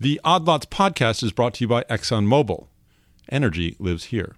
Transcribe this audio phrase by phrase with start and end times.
[0.00, 2.68] The Odd Lots podcast is brought to you by ExxonMobil.
[3.30, 4.34] Energy lives here.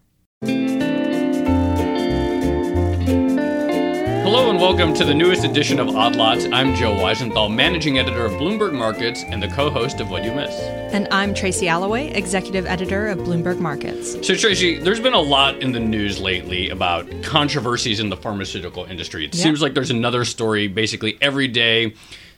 [4.24, 6.46] Hello and welcome to the newest edition of Odd Lots.
[6.46, 10.52] I'm Joe Weisenthal, managing editor of Bloomberg Markets and the co-host of What You Miss.
[10.92, 14.14] And I'm Tracy Alloway, executive editor of Bloomberg Markets.
[14.26, 18.84] So Tracy, there's been a lot in the news lately about controversies in the pharmaceutical
[18.84, 19.24] industry.
[19.26, 19.42] It Yep.
[19.42, 21.94] seems like there's another story basically every day.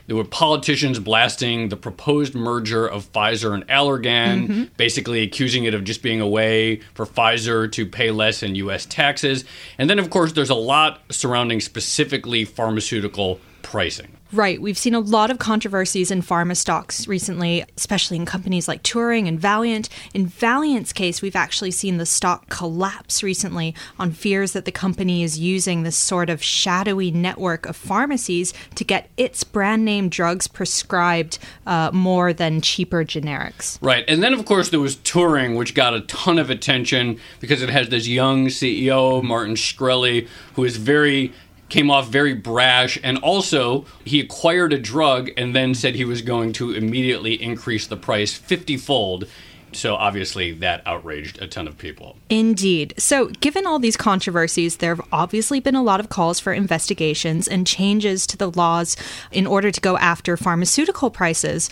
[0.07, 4.65] There were politicians blasting the proposed merger of Pfizer and Allergan, mm-hmm.
[4.77, 8.85] basically accusing it of just being a way for Pfizer to pay less in U.S.
[8.85, 9.45] taxes.
[9.79, 14.17] And then, of course, there's a lot surrounding specifically pharmaceutical pricing.
[14.35, 14.61] Right.
[14.61, 19.29] We've seen a lot of controversies in pharma stocks recently, especially in companies like Turing
[19.29, 19.89] and Valeant.
[20.13, 25.23] In Valeant's case, we've actually seen the stock collapse recently on fears that the company
[25.23, 30.49] is using this sort of shadowy network of pharmacies to get its brand name drugs
[30.49, 33.79] prescribed uh, more than cheaper generics.
[33.81, 34.05] Right.
[34.09, 37.71] And then, of course, there was Turing, which got a ton of attention because it
[37.71, 41.33] has this young CEO, Martin Shkreli, who is very
[41.69, 46.23] came off very brash and also he acquired a drug and then said he was
[46.23, 49.27] going to immediately increase the price 50 fold
[49.73, 52.95] so obviously that outraged a ton of people Indeed.
[52.99, 57.47] So, given all these controversies, there have obviously been a lot of calls for investigations
[57.47, 58.97] and changes to the laws
[59.31, 61.71] in order to go after pharmaceutical prices.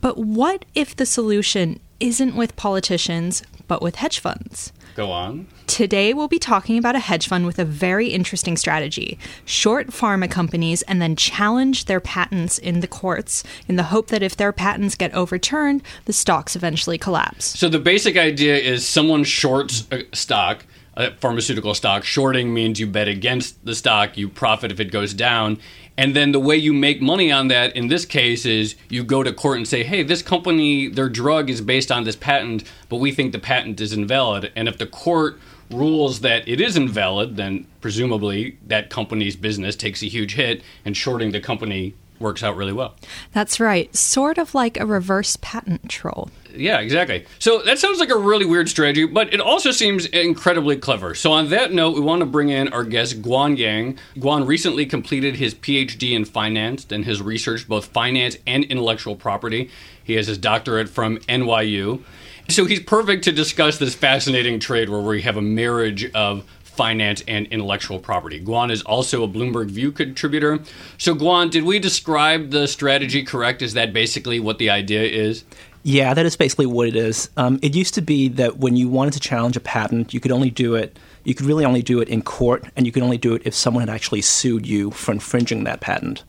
[0.00, 4.72] But what if the solution isn't with politicians, but with hedge funds?
[4.94, 9.20] Go on Today, we'll be talking about a hedge fund with a very interesting strategy
[9.44, 14.20] short pharma companies and then challenge their patents in the courts in the hope that
[14.20, 17.56] if their patents get overturned, the stocks eventually collapse.
[17.56, 22.02] So the basic idea is someone shorts a stock, a pharmaceutical stock.
[22.02, 25.58] Shorting means you bet against the stock, you profit if it goes down.
[26.00, 29.22] And then the way you make money on that in this case is you go
[29.22, 32.96] to court and say, hey, this company, their drug is based on this patent, but
[32.96, 34.50] we think the patent is invalid.
[34.56, 35.38] And if the court
[35.70, 40.96] rules that it is invalid, then presumably that company's business takes a huge hit and
[40.96, 42.94] shorting the company works out really well.
[43.32, 46.30] That's right, sort of like a reverse patent troll.
[46.54, 47.26] Yeah, exactly.
[47.38, 51.14] So that sounds like a really weird strategy, but it also seems incredibly clever.
[51.14, 53.98] So on that note, we want to bring in our guest Guan Yang.
[54.16, 59.70] Guan recently completed his PhD in finance and has researched both finance and intellectual property.
[60.02, 62.02] He has his doctorate from NYU.
[62.48, 66.44] So he's perfect to discuss this fascinating trade where we have a marriage of
[66.80, 68.40] finance and intellectual property.
[68.40, 70.60] Guan is also a Bloomberg View contributor.
[70.96, 73.60] So Guan, did we describe the strategy correct?
[73.60, 75.44] Is that basically what the idea is?
[75.82, 77.28] Yeah, that is basically what it is.
[77.36, 80.32] Um, it used to be that when you wanted to challenge a patent, you could
[80.32, 80.98] only do it.
[81.24, 83.54] You could really only do it in court, and you could only do it if
[83.54, 86.24] someone had actually sued you for infringing that patent.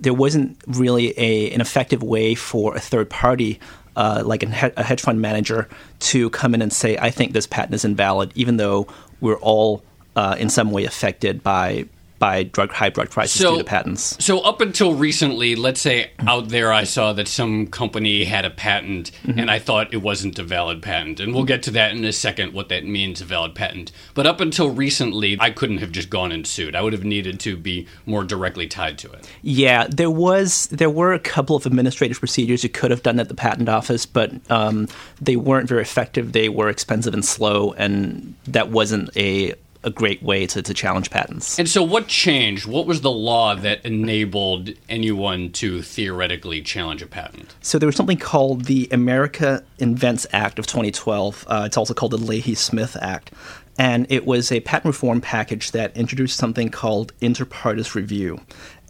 [0.00, 3.60] There wasn't really a, an effective way for a third party,
[3.94, 5.68] uh, like a, he- a hedge fund manager,
[6.10, 8.88] to come in and say, "I think this patent is invalid," even though
[9.20, 9.84] we're all
[10.16, 11.86] uh, in some way affected by
[12.18, 14.16] by drug high drug prices So- due to patents.
[14.24, 18.50] So up until recently, let's say out there I saw that some company had a
[18.50, 21.18] patent and I thought it wasn't a valid patent.
[21.18, 23.90] And we'll get to that in a second what that means a valid patent.
[24.14, 26.76] But up until recently, I couldn't have just gone and sued.
[26.76, 29.28] I would have needed to be more directly tied to it.
[29.42, 33.30] Yeah, there was there were a couple of administrative procedures you could have done at
[33.30, 34.86] the patent office, but um,
[35.20, 36.30] they weren't very effective.
[36.30, 39.54] They were expensive and slow, and that wasn't a
[39.84, 41.58] a great way to, to challenge patents.
[41.58, 42.66] And so what changed?
[42.66, 47.54] What was the law that enabled anyone to theoretically challenge a patent?
[47.62, 51.46] So there was something called the America Invents Act of 2012.
[51.48, 53.32] Uh, it's also called the Leahy-Smith Act,
[53.78, 58.40] and it was a patent reform package that introduced something called inter partes review,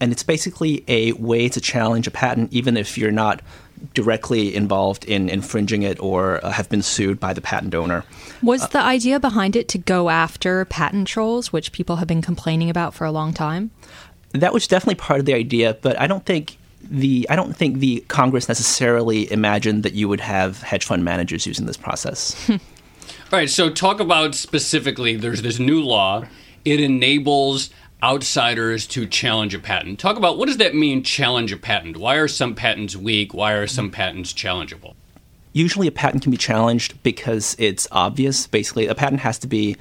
[0.02, 3.40] and it's basically a way to challenge a patent even if you're not
[3.94, 8.04] directly involved in infringing it or uh, have been sued by the patent owner.
[8.42, 12.68] Was the idea behind it to go after patent trolls, which people have been complaining
[12.68, 13.70] about for a long time?
[14.32, 17.78] That was definitely part of the idea, but I don't think the I don't think
[17.78, 22.50] the Congress necessarily imagined that you would have hedge fund managers using this process.
[22.50, 22.58] All
[23.30, 26.24] right, so talk about specifically there's this new law.
[26.64, 27.70] It enables
[28.02, 29.98] outsiders to challenge a patent.
[29.98, 31.96] Talk about what does that mean challenge a patent?
[31.96, 33.32] Why are some patents weak?
[33.32, 34.94] Why are some patents challengeable?
[35.52, 38.46] Usually, a patent can be challenged because it's obvious.
[38.46, 39.76] Basically, a patent has to be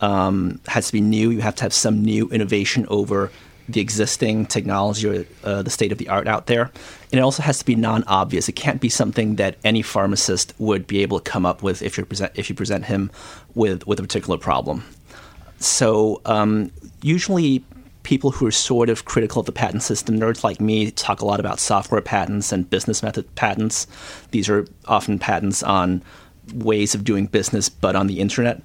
[0.00, 1.30] um, has to be new.
[1.30, 3.32] You have to have some new innovation over
[3.68, 6.70] the existing technology or uh, the state of the art out there.
[7.10, 8.48] And it also has to be non-obvious.
[8.48, 11.98] It can't be something that any pharmacist would be able to come up with if
[11.98, 13.10] you present if you present him
[13.54, 14.84] with with a particular problem.
[15.58, 16.70] So um,
[17.02, 17.64] usually
[18.02, 21.26] people who are sort of critical of the patent system, nerds like me, talk a
[21.26, 23.86] lot about software patents and business method patents.
[24.30, 26.02] These are often patents on
[26.54, 28.62] ways of doing business, but on the internet.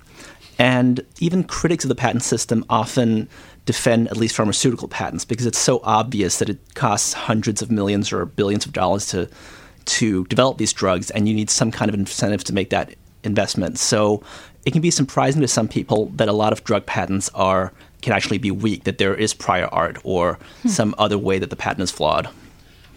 [0.59, 3.27] And even critics of the patent system often
[3.65, 8.13] defend at least pharmaceutical patents because it's so obvious that it costs hundreds of millions
[8.13, 9.27] or billions of dollars to
[9.83, 12.93] to develop these drugs, and you need some kind of incentive to make that
[13.23, 13.79] investment.
[13.79, 14.21] So
[14.65, 18.13] it can be surprising to some people that a lot of drug patents are can
[18.13, 20.69] actually be weak, that there is prior art or hmm.
[20.69, 22.29] some other way that the patent is flawed.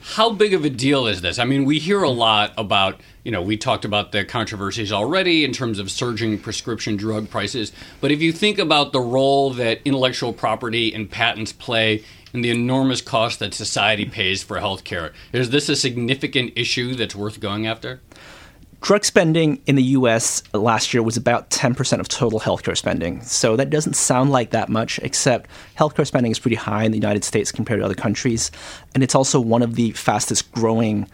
[0.00, 1.38] How big of a deal is this?
[1.38, 5.46] I mean, we hear a lot about, you know, we talked about the controversies already
[5.46, 7.72] in terms of surging prescription drug prices.
[8.02, 12.50] But if you think about the role that intellectual property and patents play in the
[12.50, 17.66] enormous cost that society pays for healthcare, is this a significant issue that's worth going
[17.66, 18.02] after?
[18.84, 23.22] Drug spending in the US last year was about 10% of total healthcare spending.
[23.22, 25.48] So that doesn't sound like that much, except
[25.78, 28.50] healthcare spending is pretty high in the United States compared to other countries.
[28.94, 31.08] And it's also one of the fastest growing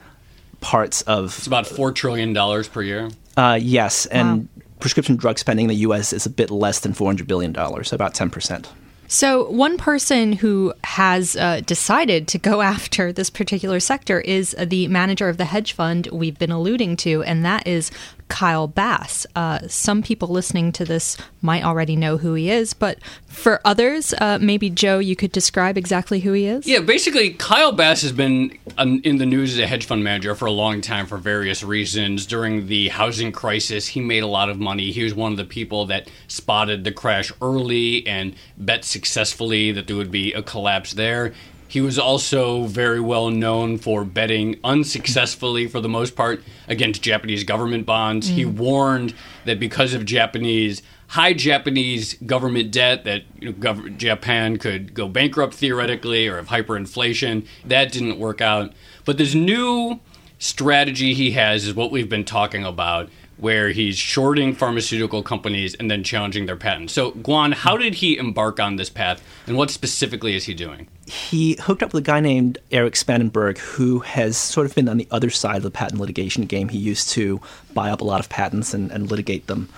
[0.60, 1.26] parts of.
[1.38, 2.34] It's about $4 trillion
[2.64, 3.08] per year?
[3.36, 4.06] Uh, yes.
[4.06, 4.62] And wow.
[4.80, 8.14] prescription drug spending in the US is a bit less than $400 billion, so about
[8.14, 8.66] 10%.
[9.12, 14.86] So, one person who has uh, decided to go after this particular sector is the
[14.86, 17.90] manager of the hedge fund we've been alluding to, and that is
[18.30, 19.26] Kyle Bass.
[19.36, 24.14] Uh, some people listening to this might already know who he is, but for others,
[24.14, 26.66] uh, maybe Joe, you could describe exactly who he is.
[26.66, 30.46] Yeah, basically, Kyle Bass has been in the news as a hedge fund manager for
[30.46, 32.24] a long time for various reasons.
[32.24, 34.92] During the housing crisis, he made a lot of money.
[34.92, 39.88] He was one of the people that spotted the crash early and bet successfully that
[39.88, 41.34] there would be a collapse there.
[41.70, 47.44] He was also very well known for betting unsuccessfully, for the most part, against Japanese
[47.44, 48.28] government bonds.
[48.28, 48.34] Mm.
[48.34, 49.14] He warned
[49.44, 55.06] that because of Japanese high Japanese government debt, that you know, gov- Japan could go
[55.08, 57.46] bankrupt theoretically or have hyperinflation.
[57.64, 58.72] That didn't work out.
[59.04, 60.00] But this new
[60.40, 63.08] strategy he has is what we've been talking about
[63.40, 66.92] where he's shorting pharmaceutical companies and then challenging their patents.
[66.92, 70.88] So, Guan, how did he embark on this path, and what specifically is he doing?
[71.06, 74.96] He hooked up with a guy named Eric Spangenberg, who has sort of been on
[74.96, 76.68] the other side of the patent litigation game.
[76.68, 77.40] He used to
[77.74, 79.68] buy up a lot of patents and, and litigate them.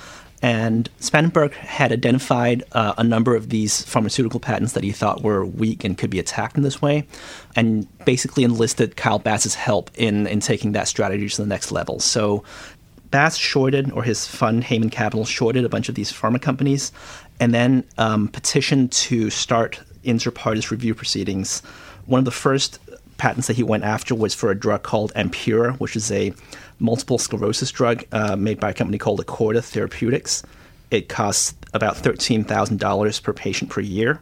[0.44, 5.46] And Spangenberg had identified uh, a number of these pharmaceutical patents that he thought were
[5.46, 7.06] weak and could be attacked in this way,
[7.54, 12.00] and basically enlisted Kyle Bass's help in, in taking that strategy to the next level.
[12.00, 12.42] So
[13.12, 16.90] Bass shorted, or his fund, Hayman Capital, shorted a bunch of these pharma companies
[17.38, 21.60] and then um, petitioned to start inter partes review proceedings.
[22.06, 22.80] One of the first
[23.18, 26.32] patents that he went after was for a drug called Ampyra, which is a
[26.80, 30.42] multiple sclerosis drug uh, made by a company called Acorda Therapeutics.
[30.90, 34.20] It costs about $13,000 per patient per year.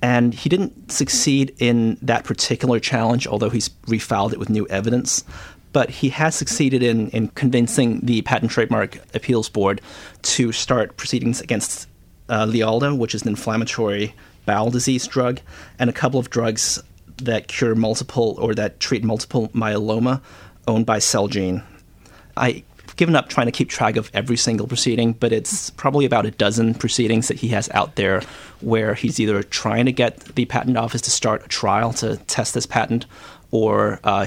[0.00, 5.24] And he didn't succeed in that particular challenge, although he's refiled it with new evidence
[5.72, 9.80] but he has succeeded in, in convincing the Patent Trademark Appeals Board
[10.22, 11.88] to start proceedings against
[12.28, 14.14] uh, Lialda, which is an inflammatory
[14.46, 15.40] bowel disease drug,
[15.78, 16.82] and a couple of drugs
[17.18, 20.20] that cure multiple or that treat multiple myeloma
[20.66, 21.62] owned by Celgene.
[22.36, 22.62] I've
[22.96, 26.30] given up trying to keep track of every single proceeding, but it's probably about a
[26.30, 28.22] dozen proceedings that he has out there
[28.60, 32.54] where he's either trying to get the patent office to start a trial to test
[32.54, 33.06] this patent
[33.50, 34.26] or uh,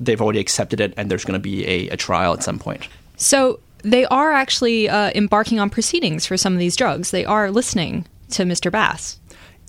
[0.00, 2.88] they've already accepted it and there's going to be a, a, trial at some point.
[3.16, 7.10] So they are actually uh, embarking on proceedings for some of these drugs.
[7.10, 8.70] They are listening to Mr.
[8.70, 9.18] Bass.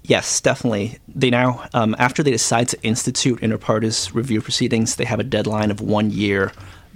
[0.03, 0.99] Yes, definitely.
[1.07, 5.23] They now, um, after they decide to institute inter partes review proceedings, they have a
[5.23, 6.53] deadline of one year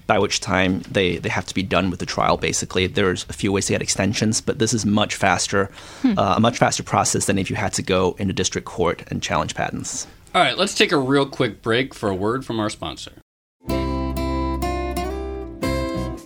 [0.07, 2.87] by which time they, they have to be done with the trial, basically.
[2.87, 5.69] There's a few ways to get extensions, but this is much faster,
[6.01, 6.17] hmm.
[6.17, 9.21] uh, a much faster process than if you had to go into district court and
[9.21, 10.07] challenge patents.
[10.33, 13.11] All right, let's take a real quick break for a word from our sponsor.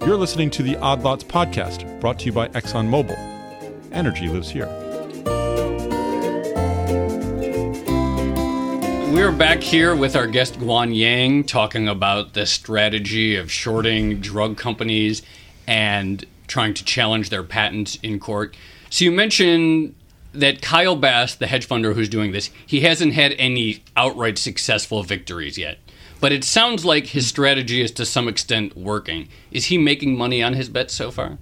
[0.06, 3.18] You're listening to the Odd Lots podcast, brought to you by ExxonMobil.
[3.92, 4.68] Energy lives here.
[9.12, 14.56] We're back here with our guest Guan Yang talking about the strategy of shorting drug
[14.56, 15.24] companies
[15.66, 18.56] and trying to challenge their patents in court.
[18.92, 19.96] So you mentioned
[20.40, 25.04] that Kyle Bass, the hedge funder who's doing this, he hasn't had any outright successful
[25.04, 25.80] victories yet.
[26.22, 29.28] But it sounds like his strategy is to some extent working.
[29.52, 31.38] Is he making money on his bets so far?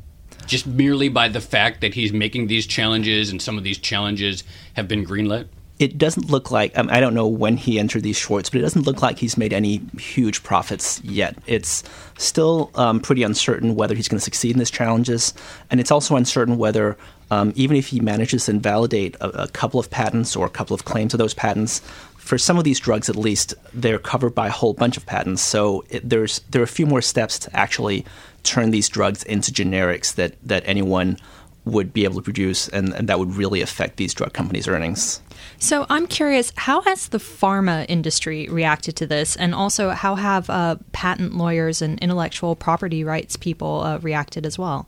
[0.45, 4.43] Just merely by the fact that he's making these challenges and some of these challenges
[4.73, 5.47] have been greenlit?
[5.79, 8.61] It doesn't look like um, I don't know when he entered these shorts, but it
[8.61, 11.35] doesn't look like he's made any huge profits yet.
[11.47, 11.83] It's
[12.17, 15.33] still um, pretty uncertain whether he's going to succeed in his challenges,
[15.71, 16.97] and it's also uncertain whether
[17.31, 20.75] um, even if he manages to invalidate a, a couple of patents or a couple
[20.75, 21.81] of claims of those patents,
[22.17, 25.41] for some of these drugs at least, they're covered by a whole bunch of patents.
[25.41, 28.05] So it, there's there are a few more steps to actually
[28.43, 31.17] turn these drugs into generics that that anyone
[31.65, 35.21] would be able to produce, and, and that would really affect these drug companies' earnings.
[35.59, 40.49] So I'm curious, how has the pharma industry reacted to this, and also how have
[40.49, 44.87] uh, patent lawyers and intellectual property rights people uh, reacted as well?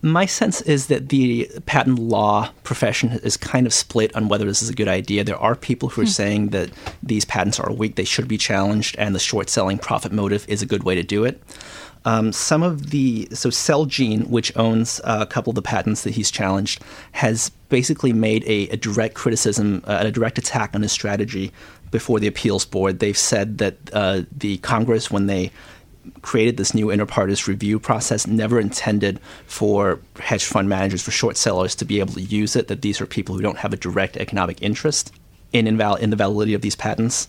[0.00, 4.62] My sense is that the patent law profession is kind of split on whether this
[4.62, 5.24] is a good idea.
[5.24, 6.10] There are people who are hmm.
[6.10, 6.70] saying that
[7.02, 10.62] these patents are weak, they should be challenged, and the short selling profit motive is
[10.62, 11.42] a good way to do it.
[12.08, 16.14] Um, some of the so Celgene, which owns uh, a couple of the patents that
[16.14, 20.90] he's challenged, has basically made a, a direct criticism, uh, a direct attack on his
[20.90, 21.52] strategy
[21.90, 23.00] before the appeals board.
[23.00, 25.50] They've said that uh, the Congress, when they
[26.22, 31.36] created this new inter partes review process, never intended for hedge fund managers, for short
[31.36, 32.68] sellers to be able to use it.
[32.68, 35.12] That these are people who don't have a direct economic interest
[35.52, 37.28] in inval- in the validity of these patents.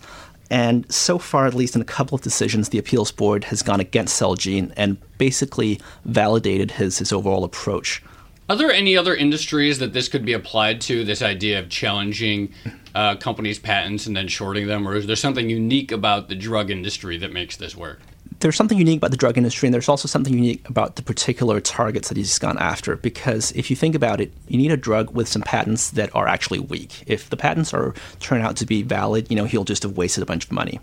[0.50, 3.80] And so far, at least in a couple of decisions, the appeals board has gone
[3.80, 8.02] against Celgene and basically validated his, his overall approach.
[8.50, 12.52] Are there any other industries that this could be applied to, this idea of challenging
[12.96, 14.88] uh, companies' patents and then shorting them?
[14.88, 18.00] Or is there something unique about the drug industry that makes this work?
[18.40, 21.60] There's something unique about the drug industry, and there's also something unique about the particular
[21.60, 22.96] targets that he's gone after.
[22.96, 26.28] Because if you think about it, you need a drug with some patents that are
[26.28, 27.04] actually weak.
[27.06, 30.24] If the patents are turn out to be valid, you know he'll just have wasted
[30.24, 30.80] a bunch of money.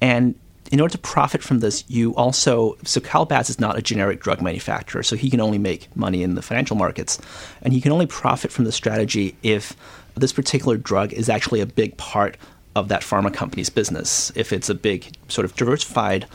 [0.00, 0.36] And
[0.70, 4.20] in order to profit from this, you also so Kyle Bass is not a generic
[4.20, 7.18] drug manufacturer, so he can only make money in the financial markets,
[7.62, 9.76] and he can only profit from the strategy if
[10.14, 12.36] this particular drug is actually a big part
[12.76, 14.32] of that pharma company's business.
[14.34, 16.26] If it's a big sort of diversified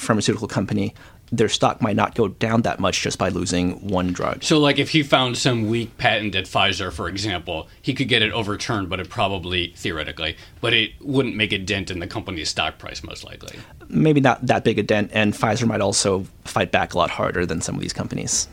[0.00, 0.94] pharmaceutical company,
[1.32, 4.42] their stock might not go down that much just by losing one drug.
[4.42, 8.22] So, like if he found some weak patent at Pfizer, for example, he could get
[8.22, 12.48] it overturned, but it probably, theoretically, but it wouldn't make a dent in the company's
[12.48, 13.58] stock price, most likely.
[13.88, 17.46] Maybe not that big a dent, and Pfizer might also fight back a lot harder
[17.46, 18.48] than some of these companies.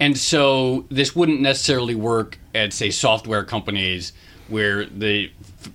[0.00, 4.12] And so, this wouldn't necessarily work at, say, software companies
[4.48, 5.30] where the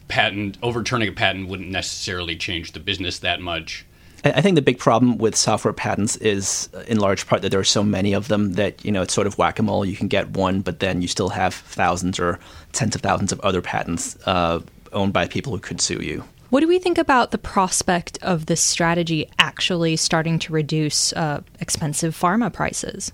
[0.07, 3.85] patent, overturning a patent wouldn't necessarily change the business that much
[4.23, 7.63] I think the big problem with software patents is, in large part, that there are
[7.63, 9.83] so many of them that you know it's sort of whack a mole.
[9.83, 12.39] You can get one, but then you still have thousands or
[12.71, 14.59] tens of thousands of other patents uh,
[14.93, 16.23] owned by people who could sue you.
[16.49, 21.41] What do we think about the prospect of this strategy actually starting to reduce uh,
[21.59, 23.13] expensive pharma prices?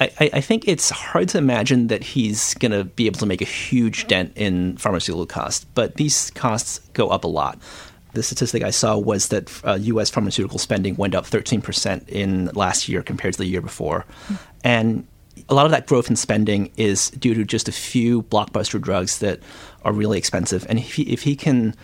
[0.00, 3.42] I, I, think it's hard to imagine that he's going to be able to make
[3.42, 7.58] a huge dent in pharmaceutical costs, but these costs go up a lot
[8.12, 10.10] the statistic I saw was that uh, U.S.
[10.10, 14.04] pharmaceutical spending went up 13% in last year compared to the year before.
[14.28, 14.38] Mm.
[14.64, 15.06] And
[15.48, 19.18] a lot of that growth in spending is due to just a few blockbuster drugs
[19.18, 19.40] that
[19.84, 20.66] are really expensive.
[20.68, 21.74] And if he, if he can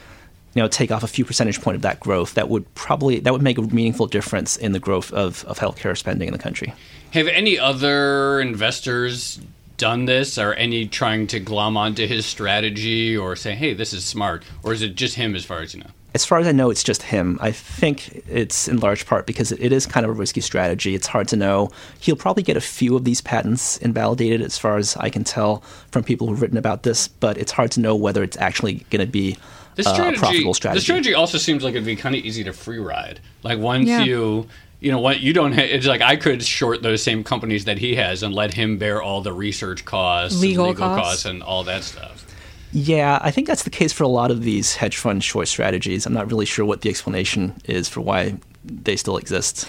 [0.55, 3.33] you know, take off a few percentage point of that growth, that would probably that
[3.33, 6.73] would make a meaningful difference in the growth of, of healthcare spending in the country.
[7.13, 9.39] Have any other investors
[9.77, 10.39] done this?
[10.39, 14.45] Are any trying to glom onto his strategy or say, hey, this is smart?
[14.63, 15.91] Or is it just him as far as you know?
[16.17, 17.39] As far as I know, it's just him.
[17.43, 20.95] I think it's in large part because it is kind of a risky strategy.
[20.95, 21.69] It's hard to know.
[22.01, 25.59] He'll probably get a few of these patents invalidated, as far as I can tell
[25.91, 29.05] from people who've written about this, but it's hard to know whether it's actually going
[29.05, 29.37] to be
[29.75, 30.79] this uh, strategy, a profitable strategy.
[30.79, 33.21] The strategy also seems like it'd be kind of easy to free ride.
[33.43, 34.03] Like once yeah.
[34.03, 34.49] you
[34.81, 37.79] you know what you don't ha- it's like i could short those same companies that
[37.79, 41.03] he has and let him bear all the research costs legal, legal costs.
[41.03, 42.27] costs and all that stuff
[42.77, 46.05] yeah, I think that's the case for a lot of these hedge fund short strategies.
[46.05, 49.67] I'm not really sure what the explanation is for why they still exist.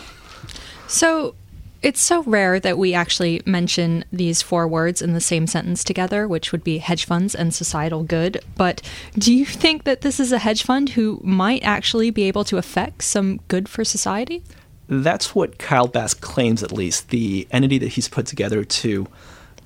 [0.89, 1.33] So,
[1.81, 6.27] it's so rare that we actually mention these four words in the same sentence together,
[6.27, 8.43] which would be hedge funds and societal good.
[8.57, 8.81] But
[9.17, 12.57] do you think that this is a hedge fund who might actually be able to
[12.57, 14.43] affect some good for society?
[14.89, 17.07] That's what Kyle Bass claims, at least.
[17.07, 19.07] The entity that he's put together to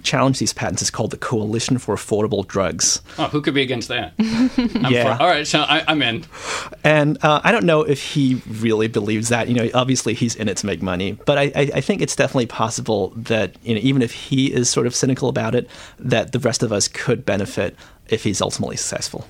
[0.03, 3.01] challenge these patents is called the Coalition for Affordable Drugs.
[3.17, 4.13] Oh, who could be against that?
[4.17, 5.15] yeah.
[5.15, 6.25] For, all right, so I, am in.
[6.83, 9.47] And uh, I don't know if he really believes that.
[9.47, 12.15] You know, obviously he's in it to make money, but I, I, I, think it's
[12.15, 16.31] definitely possible that you know, even if he is sort of cynical about it, that
[16.31, 17.75] the rest of us could benefit
[18.09, 19.27] if he's ultimately successful.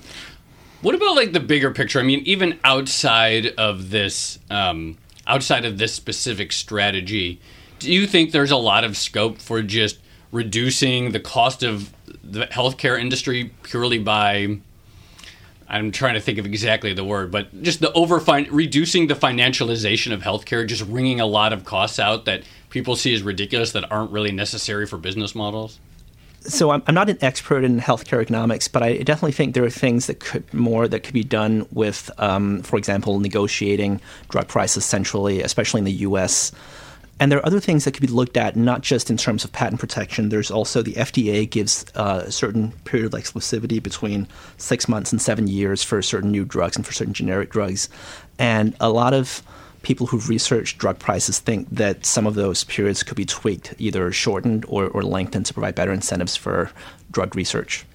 [0.81, 1.99] What about like the bigger picture?
[1.99, 4.97] I mean, even outside of this, um,
[5.27, 7.39] outside of this specific strategy,
[7.77, 9.99] do you think there's a lot of scope for just
[10.31, 14.59] reducing the cost of the healthcare industry purely by
[15.71, 18.17] I'm trying to think of exactly the word, but just the over
[18.51, 23.13] reducing the financialization of healthcare, just wringing a lot of costs out that people see
[23.13, 25.79] as ridiculous that aren't really necessary for business models?
[26.41, 29.69] So I'm, I'm not an expert in healthcare economics, but I definitely think there are
[29.69, 34.83] things that could more that could be done with, um, for example, negotiating drug prices
[34.83, 36.51] centrally, especially in the U.S.
[37.21, 39.51] And there are other things that could be looked at, not just in terms of
[39.51, 40.29] patent protection.
[40.29, 45.21] There's also the FDA gives uh, a certain period of exclusivity between six months and
[45.21, 47.89] seven years for certain new drugs and for certain generic drugs.
[48.39, 49.43] And a lot of
[49.83, 54.11] people who've researched drug prices think that some of those periods could be tweaked, either
[54.11, 56.71] shortened or, or lengthened to provide better incentives for
[57.11, 57.85] drug research.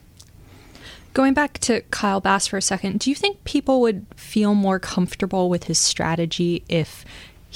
[1.15, 4.79] Going back to Kyle Bass for a second, do you think people would feel more
[4.79, 7.05] comfortable with his strategy if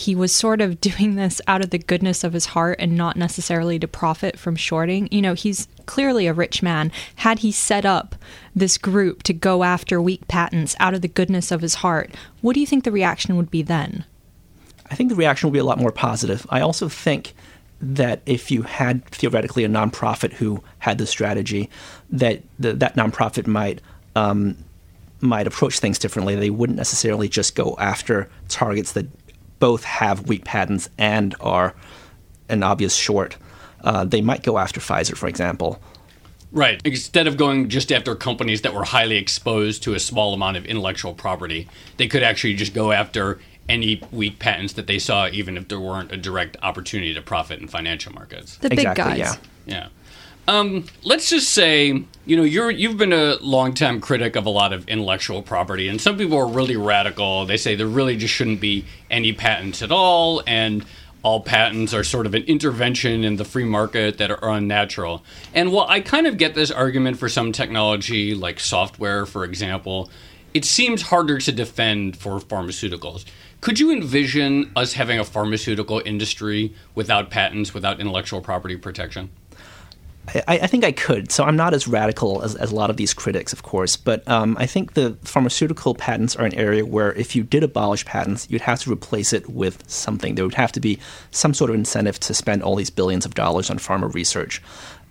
[0.01, 3.17] he was sort of doing this out of the goodness of his heart and not
[3.17, 5.09] necessarily to profit from shorting?
[5.11, 6.91] You know, he's clearly a rich man.
[7.17, 8.15] Had he set up
[8.55, 12.55] this group to go after weak patents out of the goodness of his heart, what
[12.55, 14.05] do you think the reaction would be then?
[14.91, 16.47] I think the reaction will be a lot more positive.
[16.51, 17.35] I also think
[17.81, 21.71] that if you had theoretically a nonprofit who had the strategy,
[22.11, 23.81] that the, that nonprofit might
[24.17, 24.57] um,
[25.21, 26.35] might approach things differently.
[26.35, 29.07] They wouldn't necessarily just go after targets that
[29.61, 31.75] both have weak patents and are
[32.49, 33.37] an obvious short.
[33.83, 35.81] Uh, they might go after Pfizer, for example.
[36.53, 36.81] Right.
[36.85, 40.67] Instead of going just after companies that were highly exposed to a small amount of
[40.67, 43.39] intellectual property, they could actually just go after
[43.69, 47.61] any weak patents that they saw, even if there weren't a direct opportunity to profit
[47.61, 48.57] in financial markets.
[48.57, 49.19] The big exactly, guys.
[49.19, 49.37] Yeah.
[49.67, 49.89] Yeah.
[50.51, 54.73] Um, let's just say, you know, you're you've been a longtime critic of a lot
[54.73, 57.47] of intellectual property, and some people are really radical.
[57.47, 60.85] They say there really just shouldn't be any patents at all, and
[61.23, 65.23] all patents are sort of an intervention in the free market that are unnatural.
[65.55, 70.11] And while I kind of get this argument for some technology, like software, for example,
[70.53, 73.25] it seems harder to defend for pharmaceuticals.
[73.61, 79.31] Could you envision us having a pharmaceutical industry without patents, without intellectual property protection?
[80.29, 81.33] I, I, think I could.
[81.33, 84.27] So I'm not as radical as, as a lot of these critics, of course, but
[84.29, 88.47] um, I think the pharmaceutical patents are an area where if you did abolish patents,
[88.51, 90.37] you'd have to replace it with something.
[90.37, 90.99] There would have to be
[91.31, 94.63] some sort of incentive to spend all these billions of dollars on pharma research.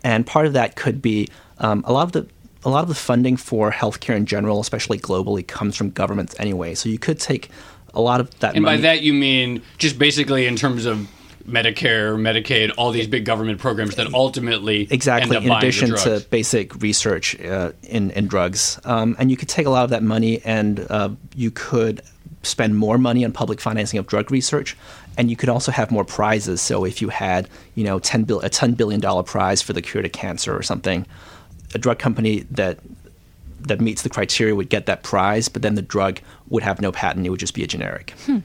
[0.03, 2.27] And part of that could be um, a lot of the
[2.65, 6.75] a lot of the funding for healthcare in general, especially globally, comes from governments anyway.
[6.75, 7.49] So you could take
[7.93, 8.55] a lot of that.
[8.55, 8.77] And money.
[8.77, 11.07] by that you mean just basically in terms of
[11.47, 17.39] Medicare, Medicaid, all these big government programs that ultimately exactly in addition to basic research
[17.41, 20.85] uh, in in drugs, um, and you could take a lot of that money and
[20.89, 22.01] uh, you could
[22.43, 24.77] spend more money on public financing of drug research,
[25.17, 26.61] and you could also have more prizes.
[26.61, 29.81] So if you had you know ten bil- a ten billion dollar prize for the
[29.81, 31.05] cure to cancer or something,
[31.73, 32.79] a drug company that
[33.61, 36.91] that meets the criteria would get that prize, but then the drug would have no
[36.91, 38.13] patent; it would just be a generic.
[38.25, 38.39] Hmm.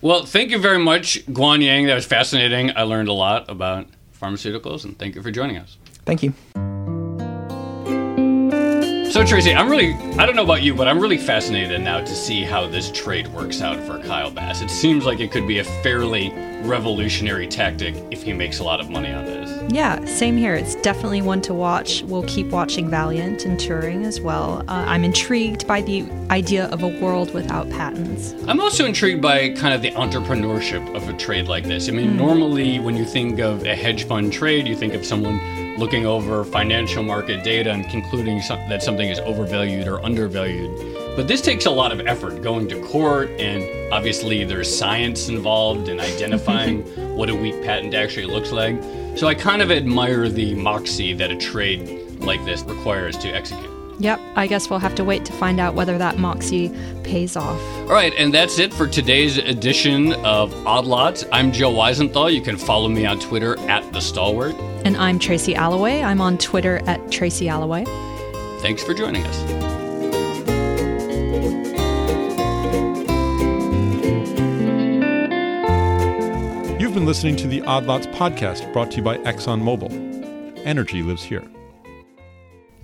[0.00, 1.86] Well, thank you very much, Guan Yang.
[1.86, 2.76] That was fascinating.
[2.76, 3.86] I learned a lot about
[4.20, 5.76] pharmaceuticals, and thank you for joining us.
[6.04, 6.97] Thank you.
[9.18, 12.14] So, Tracy, I'm really, I don't know about you, but I'm really fascinated now to
[12.14, 14.60] see how this trade works out for Kyle Bass.
[14.60, 18.78] It seems like it could be a fairly revolutionary tactic if he makes a lot
[18.78, 19.72] of money on this.
[19.72, 20.54] Yeah, same here.
[20.54, 22.04] It's definitely one to watch.
[22.04, 24.60] We'll keep watching Valeant and Turing as well.
[24.68, 28.36] Uh, I'm intrigued by the idea of a world without patents.
[28.46, 31.88] I'm also intrigued by kind of the entrepreneurship of a trade like this.
[31.88, 32.18] I mean, mm.
[32.18, 35.40] normally when you think of a hedge fund trade, you think of someone
[35.78, 40.98] looking over financial market data and concluding that something is overvalued or undervalued.
[41.14, 45.88] But this takes a lot of effort going to court, and obviously there's science involved
[45.88, 46.82] in identifying
[47.16, 48.82] what a weak patent actually looks like.
[49.16, 53.67] So I kind of admire the moxie that a trade like this requires to execute.
[54.00, 56.70] Yep, I guess we'll have to wait to find out whether that moxie
[57.02, 57.60] pays off.
[57.80, 61.24] All right, and that's it for today's edition of Odd Lots.
[61.32, 62.32] I'm Joe Weisenthal.
[62.32, 64.54] You can follow me on Twitter at The Stalwart.
[64.84, 66.02] And I'm Tracy Alloway.
[66.04, 67.84] I'm on Twitter at Tracy Alloway.
[68.60, 69.40] Thanks for joining us.
[76.80, 80.62] You've been listening to the Odd Lots podcast brought to you by ExxonMobil.
[80.64, 81.42] Energy lives here.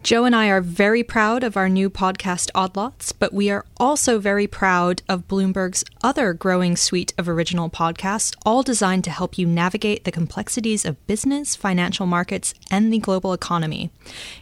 [0.04, 3.64] Joe and I are very proud of our new podcast, Odd Lots, but we are
[3.78, 9.38] also very proud of Bloomberg's other growing suite of original podcasts, all designed to help
[9.38, 13.90] you navigate the complexities of business, financial markets, and the global economy.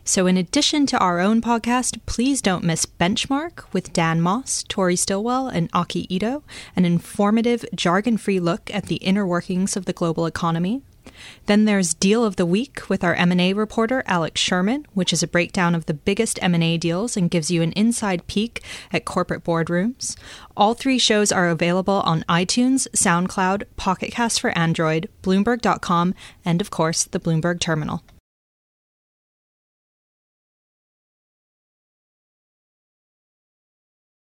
[0.03, 4.97] So, in addition to our own podcast, please don't miss Benchmark with Dan Moss, Tori
[4.97, 6.43] Stillwell, and Aki Ito,
[6.75, 10.83] an informative, jargon free look at the inner workings of the global economy.
[11.47, 15.29] Then there's Deal of the Week with our M&A reporter Alex Sherman, which is a
[15.29, 18.63] breakdown of the biggest M&A deals and gives you an inside peek
[18.93, 20.17] at corporate boardrooms.
[20.57, 26.71] All three shows are available on iTunes, SoundCloud, Pocket Cast for Android, bloomberg.com, and of
[26.71, 28.03] course, the Bloomberg terminal.